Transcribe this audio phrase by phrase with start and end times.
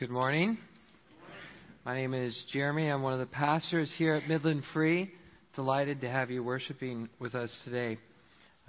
[0.00, 0.56] Good morning.
[1.84, 2.88] My name is Jeremy.
[2.88, 5.10] I'm one of the pastors here at Midland Free.
[5.54, 7.98] Delighted to have you worshiping with us today.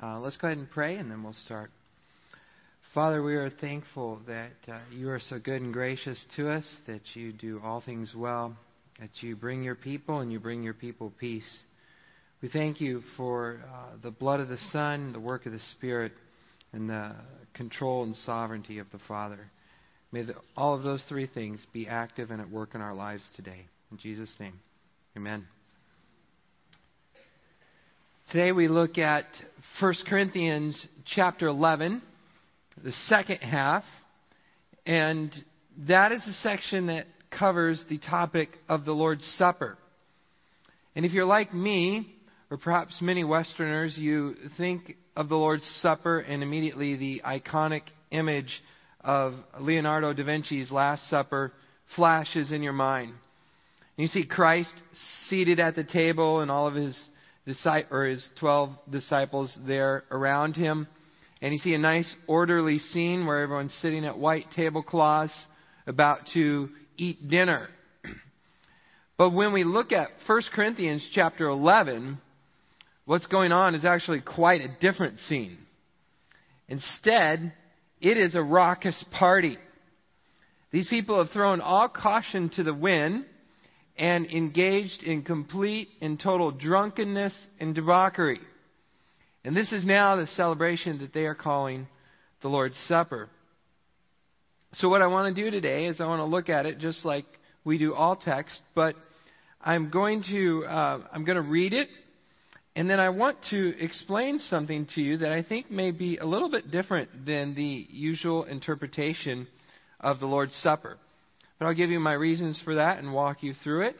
[0.03, 1.71] Uh, let's go ahead and pray and then we'll start.
[2.93, 6.99] Father, we are thankful that uh, you are so good and gracious to us, that
[7.13, 8.53] you do all things well,
[8.99, 11.59] that you bring your people and you bring your people peace.
[12.41, 16.11] We thank you for uh, the blood of the Son, the work of the Spirit,
[16.73, 17.15] and the
[17.53, 19.49] control and sovereignty of the Father.
[20.13, 23.23] May the, all of those three things be active and at work in our lives
[23.37, 23.65] today.
[23.91, 24.59] In Jesus' name,
[25.15, 25.47] amen.
[28.29, 29.23] Today we look at
[29.79, 32.01] 1 Corinthians chapter 11,
[32.83, 33.85] the second half,
[34.85, 35.33] and
[35.87, 39.77] that is a section that covers the topic of the Lord's Supper.
[40.93, 42.13] And if you're like me,
[42.49, 48.61] or perhaps many Westerners, you think of the Lord's Supper and immediately the iconic image
[49.03, 51.51] of Leonardo da Vinci's Last Supper
[51.95, 53.13] flashes in your mind.
[53.97, 54.73] You see Christ
[55.27, 56.99] seated at the table and all of his
[57.91, 60.87] or his 12 disciples there around him.
[61.41, 65.33] And you see a nice orderly scene where everyone's sitting at white tablecloths
[65.87, 67.67] about to eat dinner.
[69.17, 72.17] But when we look at 1 Corinthians chapter 11,
[73.05, 75.59] what's going on is actually quite a different scene.
[76.67, 77.53] Instead,
[78.01, 79.57] it is a raucous party.
[80.71, 83.25] These people have thrown all caution to the wind
[83.97, 88.39] and engaged in complete and total drunkenness and debauchery.
[89.43, 91.87] And this is now the celebration that they are calling
[92.41, 93.29] the Lord's Supper.
[94.73, 97.03] So, what I want to do today is I want to look at it just
[97.03, 97.25] like
[97.63, 98.95] we do all text, but
[99.61, 101.89] I'm going to uh, I'm going to read it
[102.75, 106.25] and then I want to explain something to you that I think may be a
[106.25, 109.47] little bit different than the usual interpretation
[109.99, 110.97] of the Lord's Supper.
[111.59, 113.95] But I'll give you my reasons for that and walk you through it.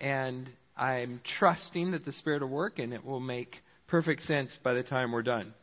[0.00, 3.54] And I'm trusting that the Spirit will work and it will make
[3.86, 5.54] perfect sense by the time we're done.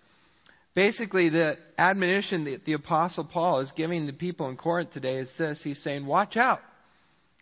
[0.73, 5.29] Basically, the admonition that the Apostle Paul is giving the people in Corinth today is
[5.38, 6.59] this He's saying, Watch out.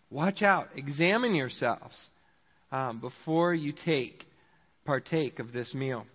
[0.10, 0.68] Watch out.
[0.76, 1.96] Examine yourselves
[2.72, 4.26] um, before you take
[4.86, 6.06] partake of this meal.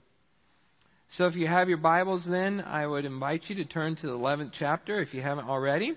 [1.13, 4.13] So if you have your Bibles, then I would invite you to turn to the
[4.13, 5.95] 11th chapter, if you haven't already,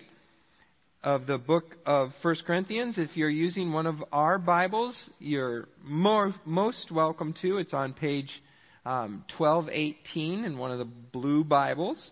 [1.03, 2.97] of the book of 1 Corinthians.
[2.97, 7.57] If you're using one of our Bibles, you're more, most welcome to.
[7.57, 8.29] It's on page
[8.85, 12.09] um, 1218 in one of the blue Bibles.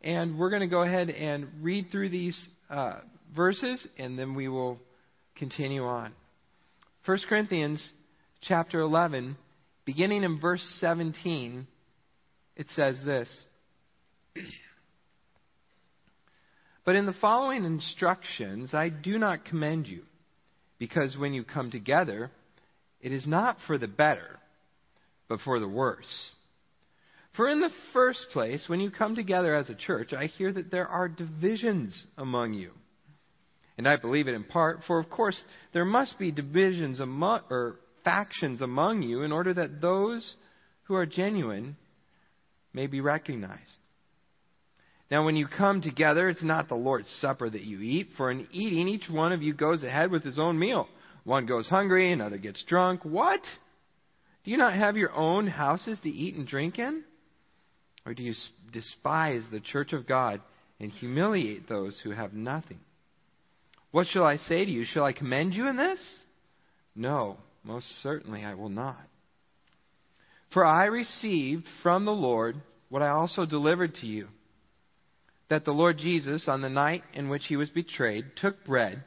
[0.00, 2.40] And we're going to go ahead and read through these
[2.70, 3.00] uh,
[3.36, 4.78] verses, and then we will
[5.36, 6.12] continue on.
[7.04, 7.86] 1 Corinthians
[8.40, 9.36] chapter 11
[9.88, 11.66] Beginning in verse 17,
[12.56, 13.26] it says this
[16.84, 20.02] But in the following instructions, I do not commend you,
[20.78, 22.30] because when you come together,
[23.00, 24.38] it is not for the better,
[25.26, 26.30] but for the worse.
[27.34, 30.70] For in the first place, when you come together as a church, I hear that
[30.70, 32.72] there are divisions among you.
[33.78, 37.76] And I believe it in part, for of course there must be divisions among, or
[38.08, 40.36] factions among you in order that those
[40.84, 41.76] who are genuine
[42.72, 43.60] may be recognized.
[45.10, 48.48] Now, when you come together, it's not the Lord's Supper that you eat, for in
[48.50, 50.88] eating, each one of you goes ahead with his own meal.
[51.24, 53.04] One goes hungry, another gets drunk.
[53.04, 53.42] What?
[54.44, 57.04] Do you not have your own houses to eat and drink in?
[58.06, 58.32] Or do you
[58.72, 60.40] despise the church of God
[60.80, 62.80] and humiliate those who have nothing?
[63.90, 64.86] What shall I say to you?
[64.86, 66.00] Shall I commend you in this?
[66.94, 67.36] No.
[67.68, 68.96] Most certainly I will not.
[70.54, 72.56] For I received from the Lord
[72.88, 74.28] what I also delivered to you
[75.50, 79.04] that the Lord Jesus, on the night in which he was betrayed, took bread,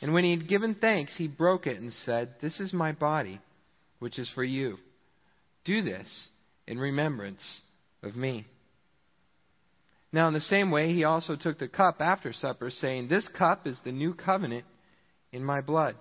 [0.00, 3.40] and when he had given thanks, he broke it and said, This is my body,
[3.98, 4.78] which is for you.
[5.64, 6.28] Do this
[6.68, 7.42] in remembrance
[8.04, 8.46] of me.
[10.12, 13.66] Now, in the same way, he also took the cup after supper, saying, This cup
[13.66, 14.64] is the new covenant
[15.32, 15.96] in my blood.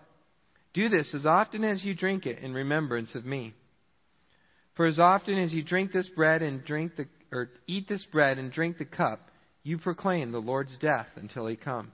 [0.73, 3.53] Do this as often as you drink it in remembrance of me.
[4.75, 8.37] For as often as you drink this bread and drink the or eat this bread
[8.37, 9.29] and drink the cup,
[9.63, 11.91] you proclaim the Lord's death until he comes.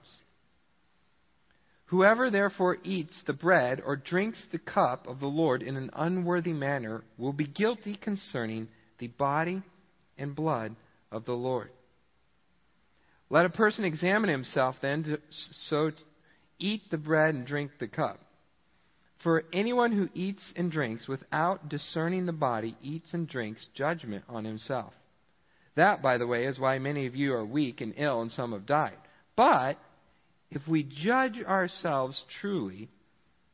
[1.86, 6.52] Whoever therefore eats the bread or drinks the cup of the Lord in an unworthy
[6.52, 8.68] manner will be guilty concerning
[8.98, 9.62] the body
[10.18, 10.74] and blood
[11.12, 11.70] of the Lord.
[13.30, 15.20] Let a person examine himself then to,
[15.68, 15.90] so
[16.58, 18.18] eat the bread and drink the cup.
[19.26, 24.44] For anyone who eats and drinks without discerning the body eats and drinks judgment on
[24.44, 24.94] himself.
[25.74, 28.52] That, by the way, is why many of you are weak and ill and some
[28.52, 28.98] have died.
[29.34, 29.78] But
[30.50, 32.88] If we judge ourselves truly,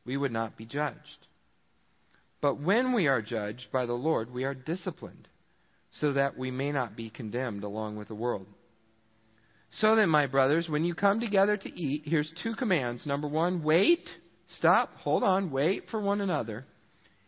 [0.05, 1.27] we would not be judged.
[2.41, 5.27] But when we are judged by the Lord, we are disciplined,
[5.91, 8.47] so that we may not be condemned along with the world.
[9.71, 13.07] So then, my brothers, when you come together to eat, here's two commands.
[13.07, 14.07] Number one, wait.
[14.57, 14.93] Stop.
[14.97, 15.51] Hold on.
[15.51, 16.65] Wait for one another.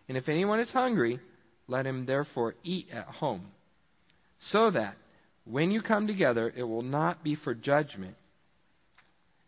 [0.07, 1.19] And if anyone is hungry,
[1.68, 3.48] let him therefore eat at home.
[4.51, 4.95] So that
[5.45, 8.16] when you come together, it will not be for judgment.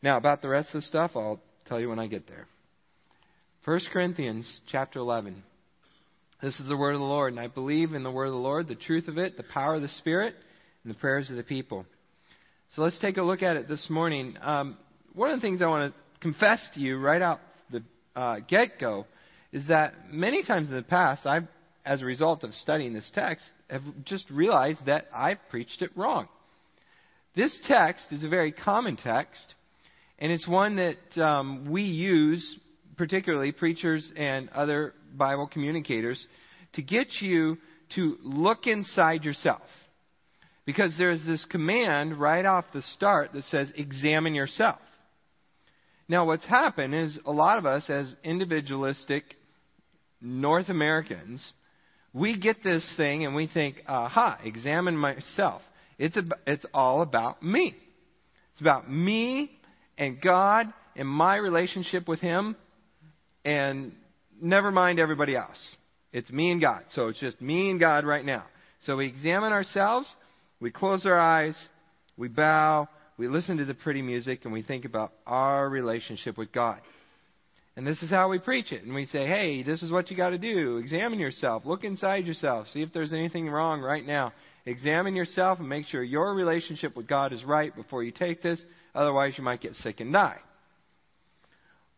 [0.01, 2.47] Now, about the rest of the stuff, I'll tell you when I get there.
[3.65, 5.43] 1 Corinthians chapter 11.
[6.41, 8.37] This is the word of the Lord, and I believe in the word of the
[8.37, 10.35] Lord, the truth of it, the power of the Spirit,
[10.83, 11.85] and the prayers of the people.
[12.75, 14.37] So let's take a look at it this morning.
[14.41, 14.77] Um,
[15.13, 17.39] one of the things I want to confess to you right out
[18.17, 19.05] uh, get go
[19.51, 21.47] is that many times in the past, I've,
[21.85, 26.27] as a result of studying this text, have just realized that I've preached it wrong.
[27.35, 29.53] This text is a very common text,
[30.17, 32.57] and it's one that um, we use,
[32.97, 36.25] particularly preachers and other Bible communicators,
[36.73, 37.57] to get you
[37.95, 39.61] to look inside yourself.
[40.65, 44.79] Because there's this command right off the start that says, examine yourself.
[46.09, 49.23] Now, what's happened is a lot of us, as individualistic
[50.21, 51.53] North Americans,
[52.13, 55.61] we get this thing and we think, aha, examine myself.
[55.97, 57.75] It's, it's all about me.
[58.53, 59.51] It's about me
[59.97, 62.55] and God and my relationship with Him,
[63.45, 63.91] and
[64.41, 65.75] never mind everybody else.
[66.13, 66.83] It's me and God.
[66.91, 68.45] So it's just me and God right now.
[68.81, 70.07] So we examine ourselves
[70.59, 71.57] we close our eyes,
[72.17, 76.51] we bow, we listen to the pretty music, and we think about our relationship with
[76.51, 76.79] God.
[77.75, 78.83] And this is how we preach it.
[78.83, 80.77] And we say, hey, this is what you got to do.
[80.77, 81.63] Examine yourself.
[81.63, 82.67] Look inside yourself.
[82.73, 84.33] See if there's anything wrong right now.
[84.65, 88.59] Examine yourself and make sure your relationship with God is right before you take this.
[88.95, 90.39] Otherwise, you might get sick and die.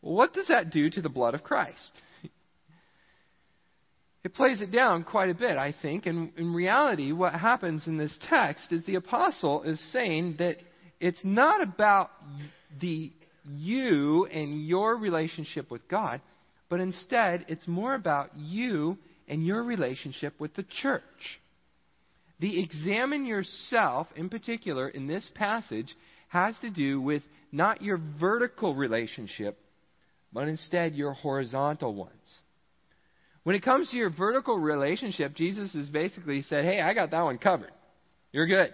[0.02, 1.92] Well, what does that do to the blood of Christ?
[4.24, 6.06] it plays it down quite a bit, I think.
[6.06, 10.58] And in reality, what happens in this text is the apostle is saying that
[11.00, 12.12] it's not about
[12.82, 13.12] the
[13.46, 16.22] you and your relationship with God,
[16.70, 18.98] but instead it's more about you
[19.28, 21.40] and your relationship with the church.
[22.40, 25.96] The examine yourself, in particular, in this passage,
[26.30, 29.58] has to do with not your vertical relationship,
[30.32, 32.40] but instead your horizontal ones.
[33.44, 37.22] When it comes to your vertical relationship, Jesus has basically said, Hey, I got that
[37.24, 37.72] one covered.
[38.32, 38.72] You're good.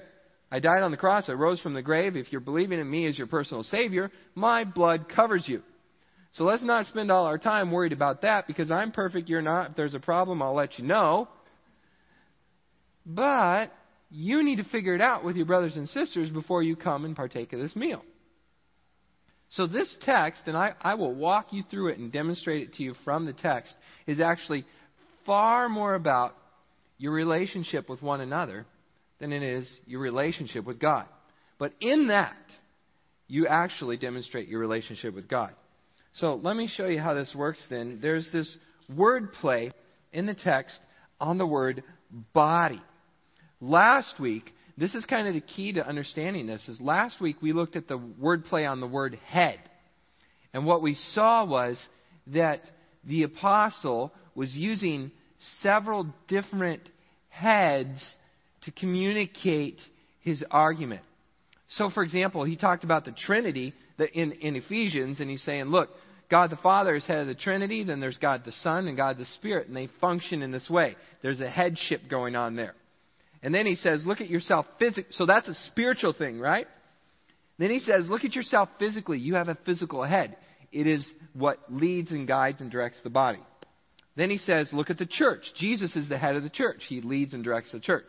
[0.51, 1.27] I died on the cross.
[1.27, 2.15] I rose from the grave.
[2.15, 5.61] If you're believing in me as your personal Savior, my blood covers you.
[6.33, 9.71] So let's not spend all our time worried about that because I'm perfect, you're not.
[9.71, 11.29] If there's a problem, I'll let you know.
[13.05, 13.71] But
[14.09, 17.15] you need to figure it out with your brothers and sisters before you come and
[17.15, 18.03] partake of this meal.
[19.49, 22.83] So, this text, and I, I will walk you through it and demonstrate it to
[22.83, 23.73] you from the text,
[24.07, 24.65] is actually
[25.25, 26.35] far more about
[26.97, 28.65] your relationship with one another
[29.31, 31.05] than it is your relationship with God.
[31.57, 32.35] But in that,
[33.27, 35.51] you actually demonstrate your relationship with God.
[36.13, 37.99] So let me show you how this works then.
[38.01, 38.55] There's this
[38.93, 39.71] word play
[40.13, 40.79] in the text
[41.19, 41.83] on the word
[42.33, 42.81] body.
[43.59, 47.53] Last week, this is kind of the key to understanding this is last week we
[47.53, 49.59] looked at the word play on the word head.
[50.53, 51.83] And what we saw was
[52.27, 52.61] that
[53.03, 55.11] the apostle was using
[55.61, 56.81] several different
[57.29, 58.03] heads
[58.65, 59.79] to communicate
[60.21, 61.01] his argument.
[61.67, 63.73] So, for example, he talked about the Trinity
[64.13, 65.89] in, in Ephesians, and he's saying, look,
[66.29, 69.17] God the Father is head of the Trinity, then there's God the Son and God
[69.17, 70.95] the Spirit, and they function in this way.
[71.21, 72.75] There's a headship going on there.
[73.43, 75.11] And then he says, look at yourself physically.
[75.11, 76.67] So that's a spiritual thing, right?
[77.59, 79.19] Then he says, look at yourself physically.
[79.19, 80.35] You have a physical head.
[80.71, 83.39] It is what leads and guides and directs the body.
[84.15, 85.43] Then he says, look at the church.
[85.57, 86.83] Jesus is the head of the church.
[86.87, 88.07] He leads and directs the church.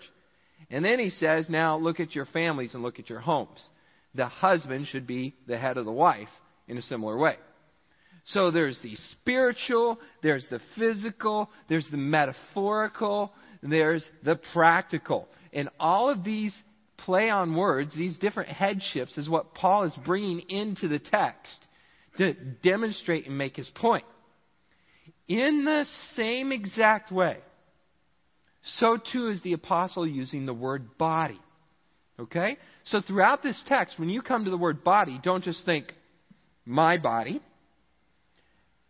[0.70, 3.60] And then he says, now look at your families and look at your homes.
[4.14, 6.28] The husband should be the head of the wife
[6.66, 7.36] in a similar way.
[8.24, 13.32] So there's the spiritual, there's the physical, there's the metaphorical,
[13.62, 15.28] there's the practical.
[15.52, 16.56] And all of these
[16.96, 21.64] play on words, these different headships, is what Paul is bringing into the text
[22.18, 24.04] to demonstrate and make his point.
[25.28, 25.84] In the
[26.14, 27.38] same exact way,
[28.66, 31.40] so too is the apostle using the word body.
[32.18, 32.56] Okay?
[32.84, 35.92] So throughout this text, when you come to the word body, don't just think
[36.64, 37.40] my body,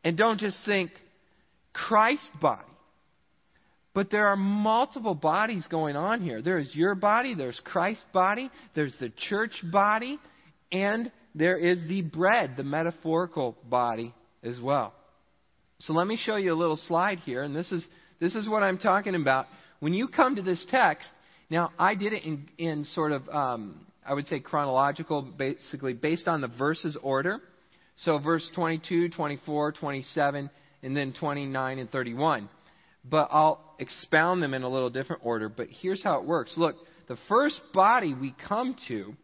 [0.03, 0.91] and don't just think
[1.73, 2.63] Christ's body.
[3.93, 6.41] But there are multiple bodies going on here.
[6.43, 10.19] There's your body, there's Christ's body, there's the church body,
[10.71, 14.95] and there is the bread, the metaphorical body as well.
[15.81, 17.87] So let me show you a little slide here, and this is
[18.21, 19.47] this is what I'm talking about.
[19.81, 21.09] When you come to this text,
[21.51, 26.29] now I did it in, in sort of um, I would say chronological, basically based
[26.29, 27.41] on the verses order.
[27.97, 30.51] So verse 22, 24, 27,
[30.83, 32.49] and then 29 and 31.
[33.05, 35.49] But I'll expound them in a little different order.
[35.49, 36.55] But here's how it works.
[36.57, 36.77] Look,
[37.09, 39.15] the first body we come to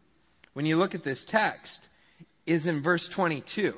[0.53, 1.79] when you look at this text
[2.45, 3.73] is in verse 22.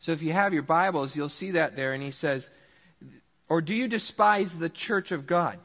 [0.00, 1.92] So if you have your Bibles, you'll see that there.
[1.92, 2.48] And he says,
[3.48, 5.58] Or do you despise the church of God?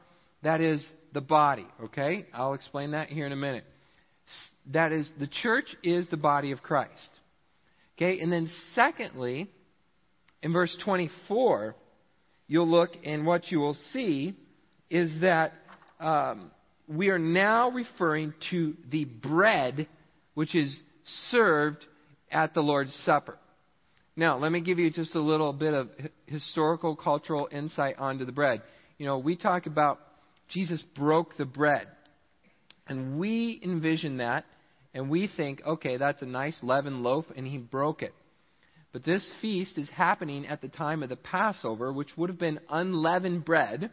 [0.44, 1.66] That is the body.
[1.86, 2.26] Okay?
[2.34, 3.64] I'll explain that here in a minute.
[4.72, 7.10] That is, the church is the body of Christ.
[7.98, 8.20] Okay?
[8.20, 9.50] And then secondly,
[10.42, 11.76] in verse 24,
[12.48, 14.36] you'll look and what you will see
[14.90, 15.54] is that
[16.00, 16.52] um,
[16.88, 19.88] we are now referring to the bread
[20.34, 20.82] which is
[21.30, 21.86] served
[22.32, 23.38] at the Lord's Supper.
[24.16, 25.90] Now, let me give you just a little bit of
[26.28, 28.62] historical, cultural insight onto the bread.
[28.98, 30.00] You know, we talk about
[30.54, 31.88] Jesus broke the bread.
[32.88, 34.46] And we envision that,
[34.94, 38.14] and we think, okay, that's a nice leavened loaf, and he broke it.
[38.92, 42.60] But this feast is happening at the time of the Passover, which would have been
[42.70, 43.90] unleavened bread.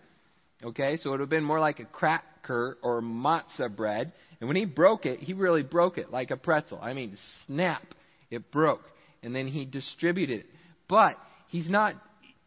[0.62, 4.12] Okay, so it would have been more like a cracker or matzah bread.
[4.40, 6.78] And when he broke it, he really broke it like a pretzel.
[6.82, 7.82] I mean, snap,
[8.30, 8.82] it broke.
[9.22, 10.46] And then he distributed it.
[10.86, 11.16] But
[11.48, 11.94] he's not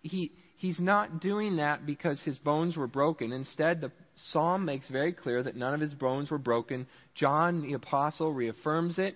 [0.01, 3.31] he he's not doing that because his bones were broken.
[3.31, 6.87] Instead, the psalm makes very clear that none of his bones were broken.
[7.15, 9.15] John the apostle reaffirms it.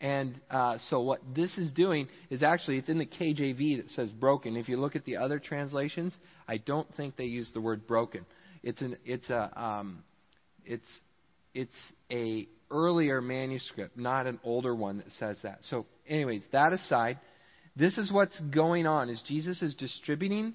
[0.00, 4.10] And uh, so what this is doing is actually it's in the KJV that says
[4.12, 4.56] broken.
[4.56, 6.14] If you look at the other translations,
[6.46, 8.24] I don't think they use the word broken.
[8.62, 10.04] It's an it's a um,
[10.64, 10.88] it's
[11.52, 11.74] it's
[12.12, 15.58] a earlier manuscript, not an older one that says that.
[15.62, 17.18] So, anyways, that aside,
[17.74, 20.54] this is what's going on: is Jesus is distributing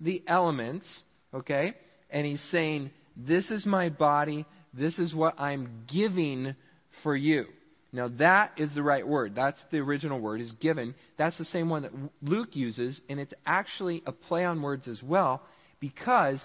[0.00, 0.86] the elements,
[1.32, 1.74] okay,
[2.10, 4.46] and he's saying, "This is my body.
[4.72, 6.54] This is what I'm giving
[7.02, 7.46] for you."
[7.92, 9.36] Now, that is the right word.
[9.36, 10.96] That's the original word, is given.
[11.16, 11.92] That's the same one that
[12.22, 15.42] Luke uses, and it's actually a play on words as well,
[15.78, 16.42] because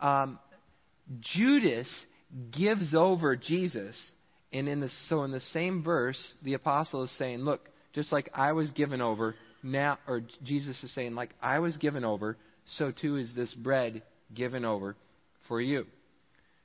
[0.00, 0.40] um,
[1.20, 1.88] Judas
[2.50, 3.96] gives over Jesus,
[4.52, 8.28] and in the, so in the same verse, the apostle is saying, Look, just like
[8.34, 12.36] I was given over, now, or Jesus is saying, like I was given over,
[12.76, 14.02] so too is this bread
[14.34, 14.96] given over
[15.46, 15.86] for you.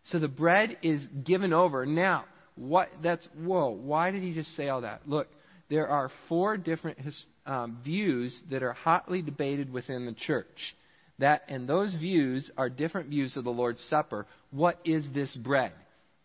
[0.06, 1.86] So the bread is given over.
[1.86, 5.08] Now, what that's whoa why did he just say all that?
[5.08, 5.28] Look
[5.70, 10.76] there are four different his, um, views that are hotly debated within the church.
[11.20, 14.28] That and those views are different views of the lord's supper.
[14.52, 15.72] What is this bread?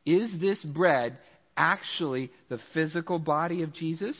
[0.04, 1.18] Is this bread
[1.56, 4.16] actually the physical body of jesus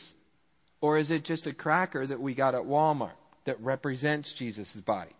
[0.81, 3.13] or is it just a cracker that we got at walmart
[3.45, 5.15] that represents jesus' body?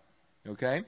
[0.48, 0.82] Okay?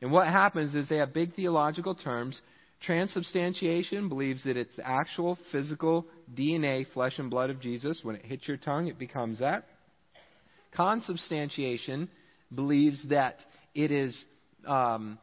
[0.00, 2.40] And what happens is they have big theological terms
[2.80, 8.00] Transubstantiation believes that it's the actual physical DNA, flesh and blood of Jesus.
[8.02, 9.64] When it hits your tongue, it becomes that.
[10.76, 12.08] Consubstantiation
[12.54, 13.36] believes that
[13.74, 14.24] it is
[14.66, 15.18] um,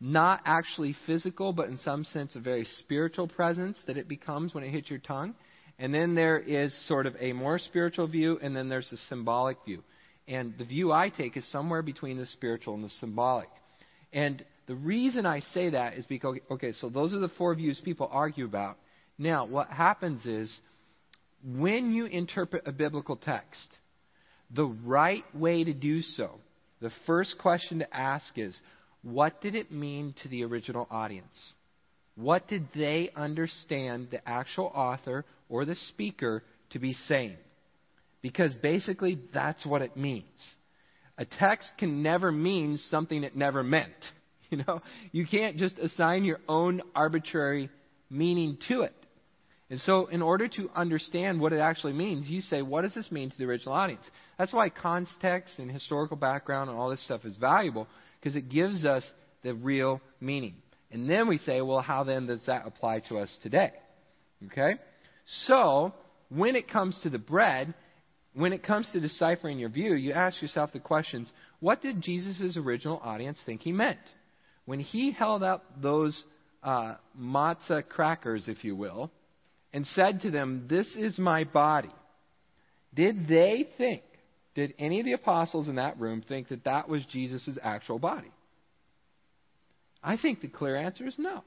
[0.00, 4.64] not actually physical, but in some sense a very spiritual presence that it becomes when
[4.64, 5.34] it hits your tongue.
[5.78, 9.58] And then there is sort of a more spiritual view, and then there's the symbolic
[9.64, 9.82] view.
[10.26, 13.48] And the view I take is somewhere between the spiritual and the symbolic.
[14.12, 17.80] And the reason I say that is because, okay, so those are the four views
[17.84, 18.78] people argue about.
[19.18, 20.58] Now, what happens is
[21.44, 23.68] when you interpret a biblical text,
[24.50, 26.40] the right way to do so,
[26.80, 28.58] the first question to ask is
[29.02, 31.54] what did it mean to the original audience?
[32.16, 37.36] What did they understand the actual author or the speaker to be saying?
[38.22, 40.24] Because basically, that's what it means.
[41.18, 43.92] A text can never mean something it never meant.
[44.54, 47.70] You know, you can't just assign your own arbitrary
[48.08, 48.94] meaning to it.
[49.68, 53.10] And so, in order to understand what it actually means, you say, what does this
[53.10, 54.04] mean to the original audience?
[54.38, 57.88] That's why context and historical background and all this stuff is valuable,
[58.20, 59.02] because it gives us
[59.42, 60.54] the real meaning.
[60.92, 63.72] And then we say, well, how then does that apply to us today?
[64.46, 64.74] Okay?
[65.46, 65.94] So,
[66.28, 67.74] when it comes to the bread,
[68.34, 72.56] when it comes to deciphering your view, you ask yourself the questions what did Jesus'
[72.56, 73.98] original audience think he meant?
[74.66, 76.22] When he held up those
[76.62, 79.10] uh, matzah crackers, if you will,
[79.72, 81.92] and said to them, This is my body,
[82.94, 84.02] did they think,
[84.54, 88.30] did any of the apostles in that room think that that was Jesus' actual body?
[90.02, 91.42] I think the clear answer is no.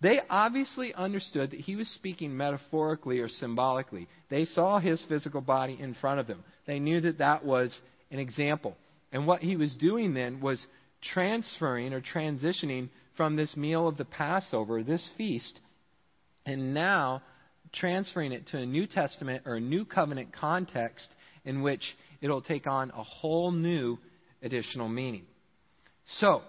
[0.00, 4.08] They obviously understood that he was speaking metaphorically or symbolically.
[4.30, 6.42] They saw his physical body in front of them.
[6.66, 7.78] They knew that that was
[8.10, 8.76] an example.
[9.12, 10.64] And what he was doing then was
[11.02, 15.60] transferring or transitioning from this meal of the Passover, this feast,
[16.46, 17.22] and now
[17.72, 21.08] transferring it to a New Testament or a New Covenant context
[21.44, 21.82] in which
[22.20, 23.98] it'll take on a whole new
[24.42, 25.24] additional meaning.
[26.18, 26.42] So,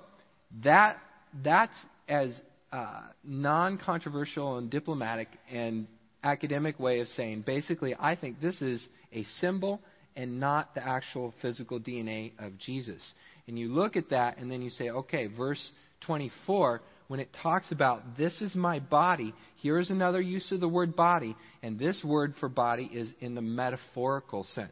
[0.63, 0.97] that
[1.43, 1.75] that's
[2.09, 2.39] as
[2.71, 5.87] uh, non-controversial and diplomatic and
[6.23, 9.81] academic way of saying basically I think this is a symbol
[10.15, 13.13] and not the actual physical DNA of Jesus.
[13.47, 15.71] And you look at that and then you say, okay, verse
[16.05, 20.67] 24, when it talks about this is my body, here is another use of the
[20.67, 24.71] word body, and this word for body is in the metaphorical sense.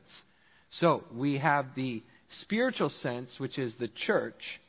[0.72, 2.02] So we have the
[2.42, 4.62] spiritual sense, which is the church,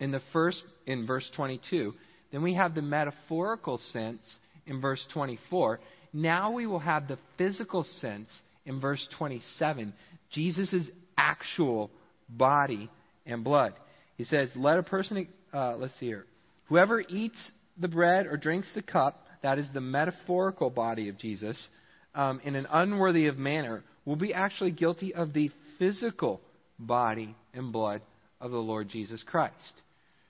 [0.00, 1.92] in the first in verse 22.
[2.32, 4.20] Then we have the metaphorical sense
[4.66, 5.80] in verse 24.
[6.12, 8.30] Now we will have the physical sense
[8.64, 9.92] in verse 27.
[10.30, 10.74] Jesus'
[11.16, 11.90] actual
[12.28, 12.90] body
[13.28, 13.74] and blood.
[14.16, 16.26] He says, Let a person, uh, let's see here,
[16.66, 21.68] whoever eats the bread or drinks the cup, that is the metaphorical body of Jesus,
[22.14, 26.40] um, in an unworthy of manner, will be actually guilty of the physical
[26.78, 28.00] body and blood
[28.40, 29.72] of the Lord Jesus Christ.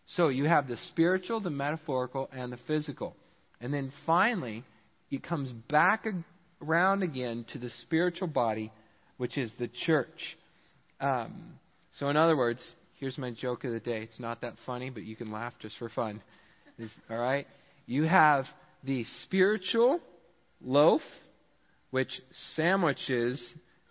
[0.07, 3.15] So you have the spiritual, the metaphorical, and the physical.
[3.61, 4.65] And then finally,
[5.11, 6.07] it comes back
[6.63, 8.73] around again to the spiritual body,
[9.17, 10.37] which is the church.
[11.01, 11.59] Um,
[11.99, 12.61] so, in other words,
[12.99, 14.03] here's my joke of the day.
[14.03, 16.23] It's not that funny, but you can laugh just for fun.
[16.79, 17.47] Is, all right?
[17.87, 18.45] You have
[18.85, 20.01] the spiritual
[20.61, 21.01] loaf,
[21.91, 22.21] which
[22.55, 23.43] sandwiches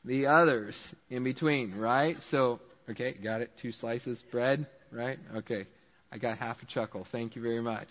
[0.06, 0.76] the others
[1.10, 2.16] in between, right?
[2.32, 2.60] So,
[2.90, 3.52] okay, got it.
[3.62, 5.20] Two slices bread, right?
[5.38, 5.66] Okay.
[6.12, 7.06] I got half a chuckle.
[7.12, 7.88] Thank you very much.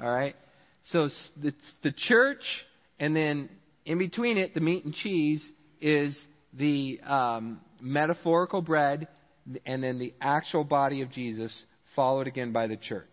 [0.00, 0.34] All right.
[0.90, 1.08] So
[1.40, 2.42] the, the church,
[2.98, 3.48] and then
[3.84, 5.44] in between it, the meat and cheese
[5.80, 6.18] is
[6.52, 9.08] the um, metaphorical bread,
[9.64, 13.04] and then the actual body of Jesus, followed again by the church.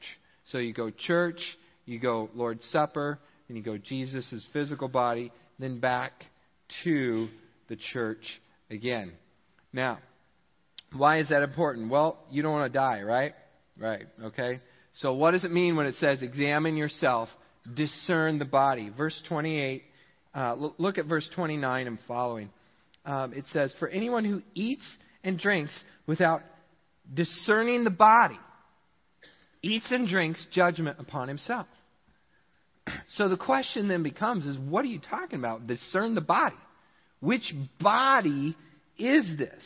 [0.46, 1.40] So you go church,
[1.86, 6.12] you go Lord's Supper, then you go Jesus' physical body, then back
[6.84, 7.30] to
[7.70, 8.24] the church
[8.70, 9.14] again.
[9.72, 10.00] Now,
[10.96, 11.90] why is that important?
[11.90, 13.34] Well, you don't want to die, right?
[13.78, 14.60] Right, okay?
[14.98, 17.30] So, what does it mean when it says, examine yourself,
[17.74, 18.92] discern the body?
[18.96, 19.84] Verse 28,
[20.36, 22.50] uh, look at verse 29 and following.
[23.06, 24.86] Um, it says, For anyone who eats
[25.24, 25.72] and drinks
[26.08, 26.42] without
[27.14, 28.40] discerning the body
[29.62, 31.68] eats and drinks judgment upon himself.
[33.08, 35.68] So the question then becomes is what are you talking about?
[35.68, 36.56] Discern the body.
[37.22, 38.58] Which body
[38.98, 39.64] is this?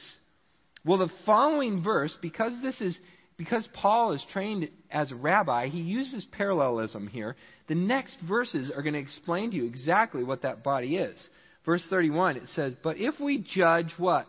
[0.86, 2.98] Well, the following verse, because this is
[3.38, 7.36] because Paul is trained as a rabbi, he uses parallelism here.
[7.68, 11.18] The next verses are going to explain to you exactly what that body is.
[11.66, 14.28] Verse 31, it says, But if we judge what?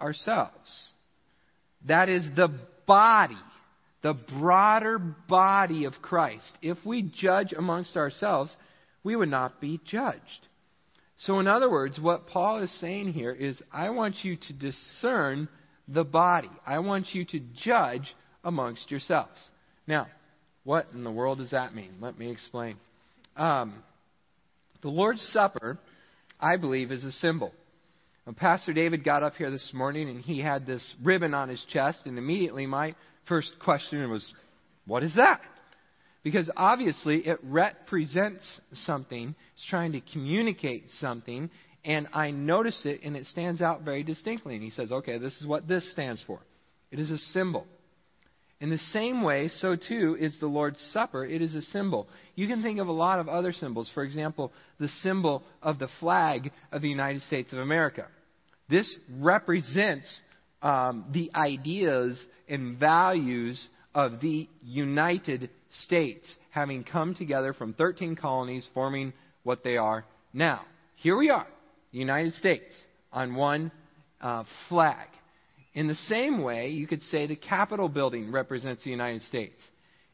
[0.00, 0.90] Ourselves.
[1.86, 2.48] That is the
[2.86, 3.38] body,
[4.02, 6.56] the broader body of Christ.
[6.60, 8.54] If we judge amongst ourselves,
[9.04, 10.48] we would not be judged.
[11.18, 15.48] So, in other words, what Paul is saying here is, I want you to discern
[15.86, 16.50] the body.
[16.66, 19.38] I want you to judge amongst yourselves.
[19.86, 20.08] Now,
[20.64, 21.98] what in the world does that mean?
[22.00, 22.76] Let me explain.
[23.36, 23.82] Um,
[24.82, 25.78] the Lord's Supper,
[26.40, 27.52] I believe, is a symbol.
[28.24, 31.64] When Pastor David got up here this morning and he had this ribbon on his
[31.72, 32.94] chest, and immediately my
[33.26, 34.32] first question was,
[34.86, 35.40] What is that?
[36.22, 41.50] Because obviously it represents something, it's trying to communicate something,
[41.84, 44.54] and I notice it, and it stands out very distinctly.
[44.54, 46.40] And he says, okay, this is what this stands for.
[46.90, 47.66] It is a symbol.
[48.62, 51.24] In the same way, so too is the Lord's Supper.
[51.24, 52.06] It is a symbol.
[52.36, 53.90] You can think of a lot of other symbols.
[53.92, 58.06] For example, the symbol of the flag of the United States of America.
[58.70, 60.06] This represents
[60.62, 65.50] um, the ideas and values of the United
[65.82, 70.60] States, having come together from 13 colonies, forming what they are now.
[70.94, 71.48] Here we are
[71.90, 72.72] the United States
[73.12, 73.72] on one
[74.20, 75.08] uh, flag.
[75.74, 79.60] In the same way, you could say the Capitol building represents the United States.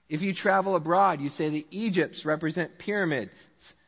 [0.09, 3.33] If you travel abroad, you say the Egypts represent pyramids,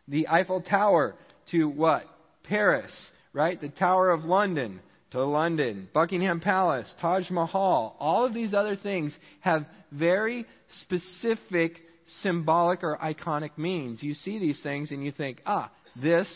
[0.09, 1.15] the Eiffel Tower
[1.53, 2.05] to what?
[2.45, 2.93] Paris,
[3.33, 3.61] right?
[3.61, 4.81] The Tower of London
[5.13, 7.97] to London, Buckingham Palace, Taj Mahal.
[7.99, 10.47] All of these other things have very
[10.83, 11.81] specific
[12.23, 14.03] symbolic or iconic means.
[14.03, 16.29] You see these things and you think, ah, this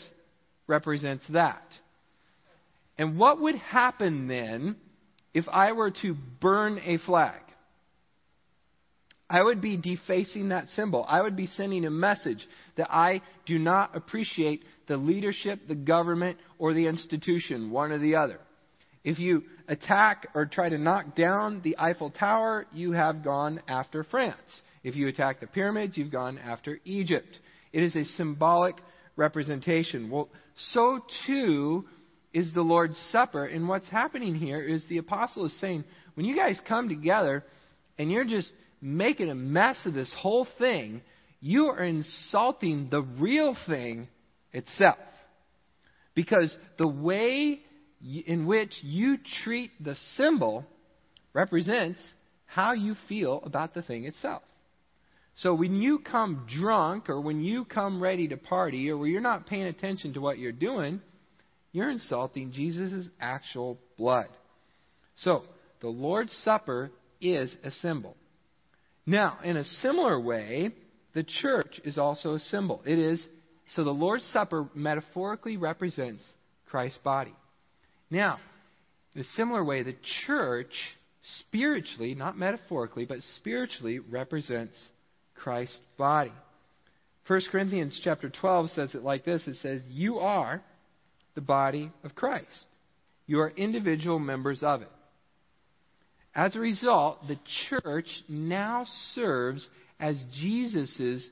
[0.67, 1.65] represents that.
[2.97, 4.77] And what would happen then
[5.35, 7.41] if I were to burn a flag?
[9.29, 11.05] I would be defacing that symbol.
[11.07, 16.37] I would be sending a message that I do not appreciate the leadership, the government,
[16.57, 18.39] or the institution, one or the other.
[19.03, 24.03] If you attack or try to knock down the Eiffel Tower, you have gone after
[24.03, 24.39] France.
[24.83, 27.39] If you attack the pyramids, you've gone after Egypt.
[27.73, 28.75] It is a symbolic
[29.17, 30.09] representation.
[30.09, 31.85] Well, so too
[32.35, 33.45] is the Lord's Supper.
[33.45, 37.45] And what's happening here is the apostle is saying, when you guys come together
[37.97, 41.01] and you're just making a mess of this whole thing,
[41.39, 44.09] you are insulting the real thing
[44.51, 44.97] itself.
[46.13, 47.61] Because the way
[48.25, 50.65] in which you treat the symbol
[51.33, 51.99] represents
[52.45, 54.43] how you feel about the thing itself.
[55.37, 59.21] So when you come drunk or when you come ready to party or when you're
[59.21, 61.01] not paying attention to what you're doing,
[61.75, 64.29] you're insulting Jesus' actual blood.
[65.17, 65.43] So
[65.81, 68.15] the Lord's Supper is a symbol.
[69.05, 70.71] Now, in a similar way,
[71.13, 72.81] the church is also a symbol.
[72.85, 73.27] It is
[73.71, 76.23] so the Lord's Supper metaphorically represents
[76.69, 77.33] Christ's body.
[78.09, 78.39] Now,
[79.13, 80.73] in a similar way, the church
[81.39, 84.77] spiritually, not metaphorically, but spiritually represents
[85.33, 86.31] Christ's body.
[87.27, 89.45] 1 Corinthians chapter 12 says it like this.
[89.45, 90.63] It says, "You are
[91.35, 92.65] the body of Christ.
[93.27, 94.91] You are individual members of it."
[96.33, 99.69] As a result, the church now serves
[99.99, 101.29] as Jesus'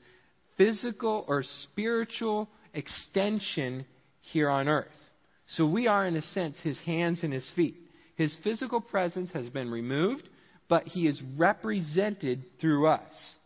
[0.56, 3.84] physical or spiritual extension
[4.20, 5.10] here on earth.
[5.48, 7.76] So we are, in a sense, his hands and his feet.
[8.16, 10.26] His physical presence has been removed,
[10.68, 13.36] but he is represented through us.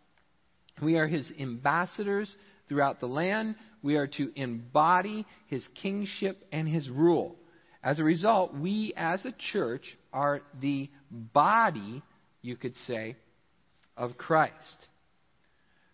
[0.81, 2.37] We are his ambassadors
[2.69, 3.57] throughout the land.
[3.83, 7.37] We are to embody his kingship and his rule.
[7.83, 12.03] As a result, we as a church are the body,
[12.43, 13.17] you could say,
[13.97, 14.89] of Christ.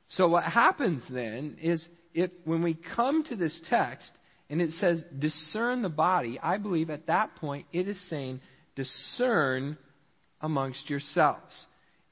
[0.09, 4.11] So what happens then is if when we come to this text
[4.49, 8.41] and it says discern the body, I believe at that point it is saying
[8.77, 9.77] discern
[10.41, 11.55] amongst yourselves.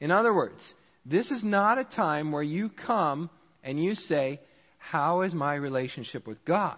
[0.01, 0.61] In other words,
[1.05, 3.31] this is not a time where you come
[3.63, 4.41] and you say,
[4.91, 6.77] How is my relationship with God?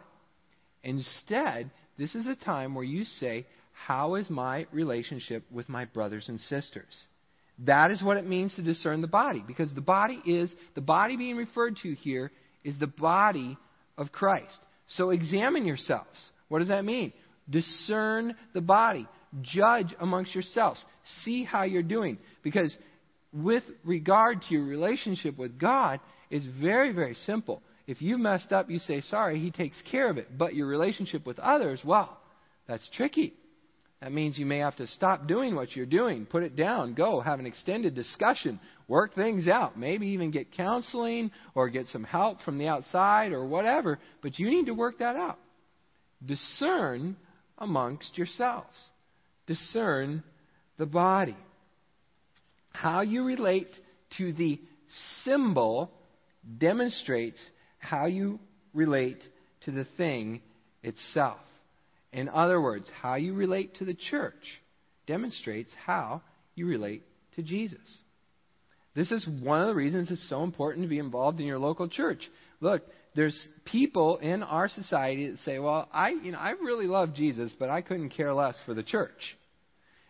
[0.82, 6.28] Instead, this is a time where you say, How is my relationship with my brothers
[6.28, 7.06] and sisters?
[7.60, 9.42] That is what it means to discern the body.
[9.46, 12.30] Because the body is, the body being referred to here
[12.62, 13.56] is the body
[13.96, 14.58] of Christ.
[14.88, 16.18] So examine yourselves.
[16.48, 17.12] What does that mean?
[17.48, 19.06] Discern the body.
[19.40, 20.84] Judge amongst yourselves.
[21.22, 22.18] See how you're doing.
[22.42, 22.76] Because
[23.32, 27.62] with regard to your relationship with God, it's very, very simple.
[27.86, 30.36] If you messed up, you say sorry, He takes care of it.
[30.36, 32.18] But your relationship with others, well,
[32.66, 33.34] that's tricky.
[34.00, 37.20] That means you may have to stop doing what you're doing, put it down, go,
[37.20, 42.42] have an extended discussion, work things out, maybe even get counseling or get some help
[42.42, 45.38] from the outside or whatever, but you need to work that out.
[46.24, 47.16] Discern
[47.56, 48.76] amongst yourselves.
[49.46, 50.22] Discern
[50.76, 51.36] the body.
[52.72, 53.68] How you relate
[54.18, 54.60] to the
[55.24, 55.90] symbol
[56.58, 57.40] demonstrates
[57.84, 58.40] how you
[58.72, 59.22] relate
[59.64, 60.40] to the thing
[60.82, 61.38] itself.
[62.12, 64.60] In other words, how you relate to the church
[65.06, 66.22] demonstrates how
[66.54, 67.02] you relate
[67.36, 67.80] to Jesus.
[68.94, 71.88] This is one of the reasons it's so important to be involved in your local
[71.88, 72.30] church.
[72.60, 72.82] Look,
[73.16, 77.52] there's people in our society that say, "Well, I, you know, I really love Jesus,
[77.58, 79.36] but I couldn't care less for the church."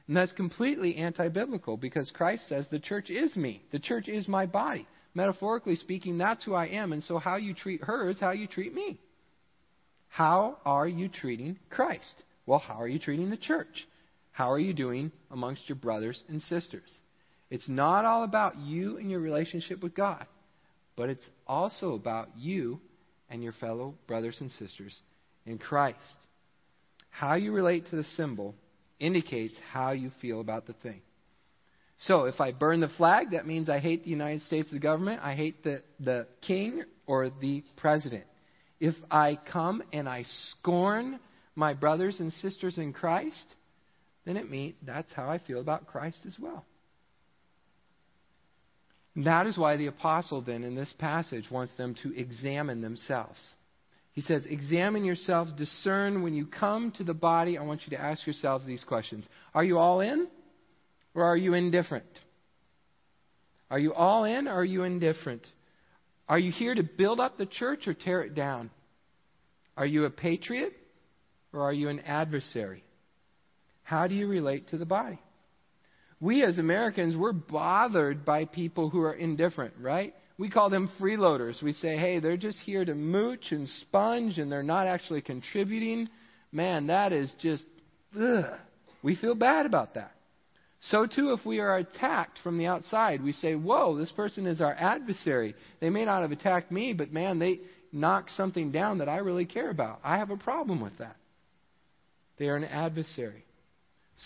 [0.07, 3.63] And that's completely anti-biblical because Christ says the church is me.
[3.73, 4.87] The church is my body.
[5.14, 8.46] Metaphorically speaking, that's who I am, and so how you treat her is how you
[8.46, 8.98] treat me.
[10.09, 12.22] How are you treating Christ?
[12.46, 13.87] Well, how are you treating the church?
[14.33, 16.90] How are you doing amongst your brothers and sisters?
[17.50, 20.27] It's not all about you and your relationship with God,
[20.96, 22.81] but it's also about you
[23.31, 24.98] and your fellow brothers and sisters
[25.46, 25.98] in Christ.
[27.11, 28.57] How you relate to the symbol
[28.98, 31.00] indicates how you feel about the thing.
[32.07, 34.79] So, if I burn the flag, that means I hate the United States, of the
[34.81, 38.25] government, I hate the, the king or the president
[38.85, 41.19] if I come and I scorn
[41.55, 43.55] my brothers and sisters in Christ,
[44.25, 46.67] then it means that's how I feel about Christ as well.
[49.17, 53.38] That is why the apostle then in this passage wants them to examine themselves.
[54.12, 57.57] He says, Examine yourselves, discern when you come to the body.
[57.57, 60.27] I want you to ask yourselves these questions Are you all in
[61.14, 62.07] or are you indifferent?
[63.70, 65.46] Are you all in or are you indifferent?
[66.29, 68.70] Are you here to build up the church or tear it down?
[69.77, 70.72] Are you a patriot
[71.53, 72.85] or are you an adversary?
[73.83, 75.18] How do you relate to the body?
[76.20, 80.14] We as Americans, we're bothered by people who are indifferent, right?
[80.38, 81.62] We call them freeloaders.
[81.62, 86.09] We say, hey, they're just here to mooch and sponge and they're not actually contributing.
[86.50, 87.64] Man, that is just,
[88.18, 88.46] ugh.
[89.03, 90.12] We feel bad about that.
[90.88, 94.61] So, too, if we are attacked from the outside, we say, Whoa, this person is
[94.61, 95.55] our adversary.
[95.81, 99.47] They may not have attacked me, but man, they knocked something down that I really
[99.47, 100.01] care about.
[100.05, 101.16] I have a problem with that.
[102.38, 103.44] They are an adversary.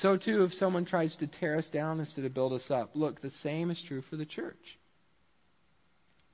[0.01, 3.23] So, too, if someone tries to tear us down instead of build us up, look,
[3.23, 4.79] the same is true for the church.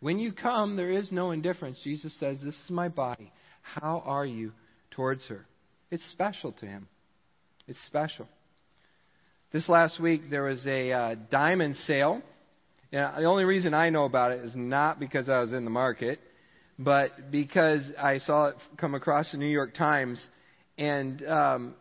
[0.00, 1.78] When you come, there is no indifference.
[1.84, 3.30] Jesus says, This is my body.
[3.60, 4.52] How are you
[4.90, 5.44] towards her?
[5.90, 6.88] It's special to him.
[7.68, 8.26] It's special.
[9.54, 12.20] This last week, there was a uh, diamond sale.
[12.92, 15.70] Now, the only reason I know about it is not because I was in the
[15.70, 16.18] market,
[16.76, 20.20] but because I saw it come across the New York Times.
[20.76, 21.74] And um,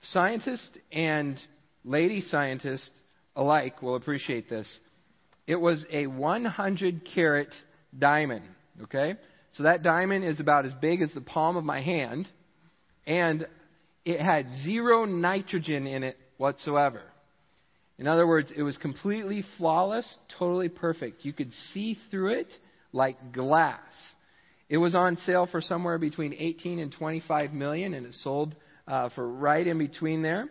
[0.00, 1.38] scientists and
[1.84, 2.88] lady scientists
[3.36, 4.80] alike will appreciate this.
[5.46, 7.54] It was a 100 carat
[7.98, 8.46] diamond,
[8.84, 9.16] okay?
[9.58, 12.30] So that diamond is about as big as the palm of my hand,
[13.06, 13.46] and
[14.06, 17.02] it had zero nitrogen in it whatsoever.
[17.98, 21.24] In other words, it was completely flawless, totally perfect.
[21.24, 22.48] You could see through it
[22.92, 23.78] like glass.
[24.68, 28.56] It was on sale for somewhere between 18 and 25 million, and it sold
[28.88, 30.48] uh, for right in between there.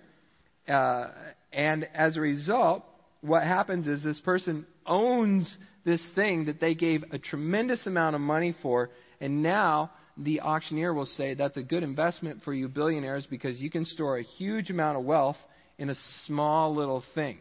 [0.65, 1.09] Uh,
[1.51, 2.85] and as a result,
[3.19, 8.21] what happens is this person owns this thing that they gave a tremendous amount of
[8.21, 13.27] money for, and now the auctioneer will say that's a good investment for you billionaires
[13.29, 15.37] because you can store a huge amount of wealth
[15.81, 15.95] in a
[16.27, 17.39] small little thing.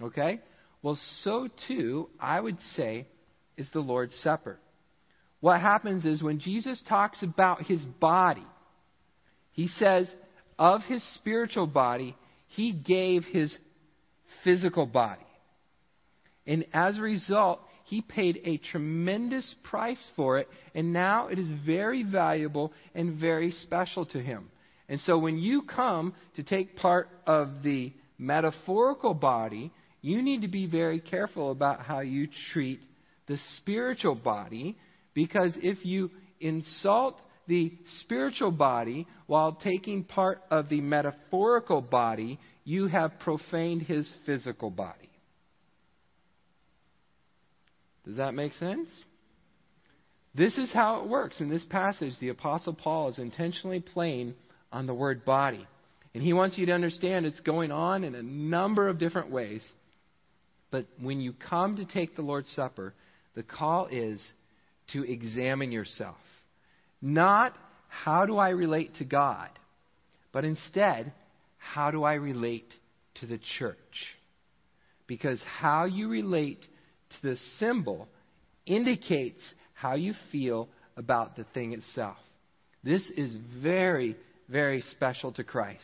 [0.00, 0.40] Okay?
[0.82, 3.06] Well, so too, I would say,
[3.58, 4.58] is the Lord's Supper.
[5.40, 8.46] What happens is when Jesus talks about his body,
[9.52, 10.10] he says
[10.58, 13.54] of his spiritual body, he gave his
[14.42, 15.20] physical body.
[16.46, 21.50] And as a result, he paid a tremendous price for it, and now it is
[21.66, 24.48] very valuable and very special to him.
[24.88, 30.48] And so when you come to take part of the metaphorical body, you need to
[30.48, 32.80] be very careful about how you treat
[33.26, 34.76] the spiritual body
[35.14, 42.86] because if you insult the spiritual body while taking part of the metaphorical body, you
[42.86, 45.10] have profaned his physical body.
[48.04, 48.88] Does that make sense?
[50.34, 51.40] This is how it works.
[51.40, 54.34] In this passage, the Apostle Paul is intentionally playing
[54.72, 55.66] on the word body.
[56.14, 59.66] And he wants you to understand it's going on in a number of different ways.
[60.70, 62.94] But when you come to take the Lord's Supper,
[63.34, 64.20] the call is
[64.92, 66.16] to examine yourself.
[67.00, 67.54] Not
[67.88, 69.48] how do I relate to God,
[70.32, 71.12] but instead,
[71.56, 72.72] how do I relate
[73.16, 73.76] to the church?
[75.06, 78.08] Because how you relate to the symbol
[78.66, 82.16] indicates how you feel about the thing itself.
[82.84, 84.16] This is very
[84.48, 85.82] very special to Christ.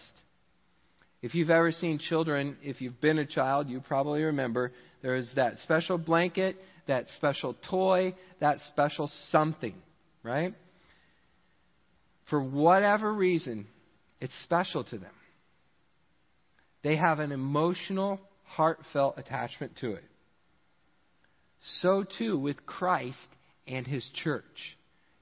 [1.23, 4.73] If you've ever seen children, if you've been a child, you probably remember
[5.03, 9.75] there is that special blanket, that special toy, that special something,
[10.23, 10.55] right?
[12.29, 13.67] For whatever reason,
[14.21, 15.13] it's special to them.
[16.83, 20.05] They have an emotional, heartfelt attachment to it.
[21.81, 23.29] So too with Christ
[23.67, 24.77] and his church.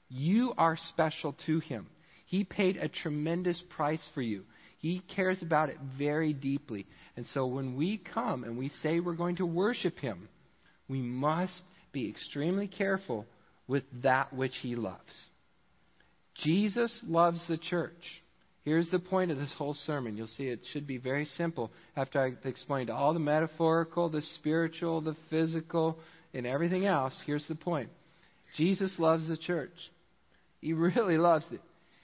[0.09, 1.87] You are special to him.
[2.32, 4.44] He paid a tremendous price for you.
[4.78, 6.86] He cares about it very deeply.
[7.14, 10.30] And so when we come and we say we're going to worship Him,
[10.88, 11.60] we must
[11.92, 13.26] be extremely careful
[13.68, 15.28] with that which He loves.
[16.36, 18.22] Jesus loves the church.
[18.64, 20.16] Here's the point of this whole sermon.
[20.16, 25.02] You'll see it should be very simple after I've explained all the metaphorical, the spiritual,
[25.02, 25.98] the physical,
[26.32, 27.20] and everything else.
[27.26, 27.90] Here's the point
[28.56, 29.76] Jesus loves the church.
[30.62, 31.60] He really loves it.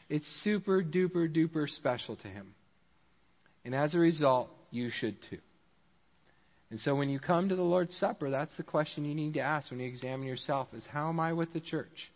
[0.08, 2.54] It's super duper duper special to him.
[3.64, 5.38] And as a result, you should too.
[6.70, 9.40] And so when you come to the Lord's Supper, that's the question you need to
[9.40, 12.10] ask when you examine yourself is how am I with the church?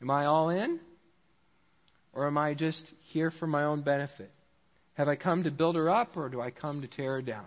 [0.00, 0.80] Am I all in?
[2.12, 4.30] Or am I just here for my own benefit?
[4.94, 7.46] Have I come to build her up or do I come to tear her down?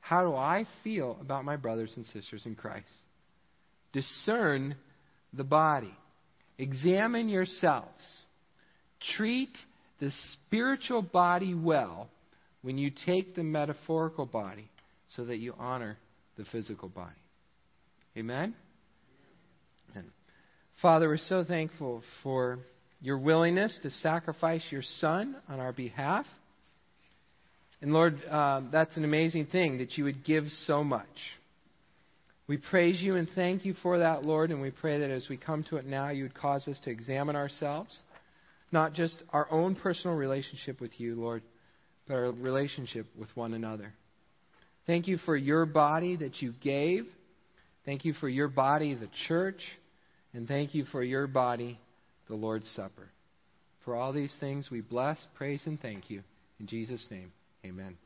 [0.00, 2.86] How do I feel about my brothers and sisters in Christ?
[3.92, 4.76] Discern
[5.32, 5.92] the body.
[6.58, 8.04] Examine yourselves.
[9.16, 9.50] Treat
[10.00, 12.08] the spiritual body well
[12.62, 14.68] when you take the metaphorical body
[15.08, 15.96] so that you honor
[16.36, 17.14] the physical body.
[18.16, 18.54] Amen?
[20.82, 22.58] Father, we're so thankful for
[23.00, 26.26] your willingness to sacrifice your Son on our behalf.
[27.80, 31.06] And Lord, um, that's an amazing thing that you would give so much.
[32.46, 35.38] We praise you and thank you for that, Lord, and we pray that as we
[35.38, 37.98] come to it now, you would cause us to examine ourselves,
[38.72, 41.42] not just our own personal relationship with you, Lord,
[42.06, 43.92] but our relationship with one another.
[44.86, 47.06] Thank you for your body that you gave.
[47.84, 49.60] Thank you for your body, the church.
[50.32, 51.78] And thank you for your body,
[52.28, 53.08] the Lord's Supper.
[53.84, 56.22] For all these things, we bless, praise, and thank you.
[56.60, 57.32] In Jesus' name,
[57.64, 57.96] amen.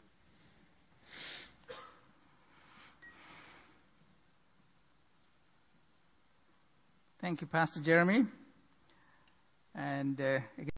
[7.20, 8.24] Thank you, Pastor Jeremy.
[9.74, 10.68] And uh, again,